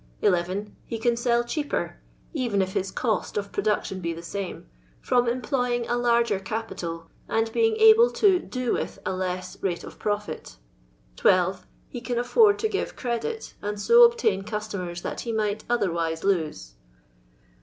[0.23, 1.99] (11) He can sell cheaper
[2.33, 4.65] (even if his cost of pro duction be the same),
[4.99, 9.83] from employing a larger capital, itiid being able to *' do with" a less rate
[9.83, 10.57] of profit.
[11.17, 15.65] (12) He can afford to give credit, and I so obtain customers that he might
[15.69, 16.73] otherwise I lose.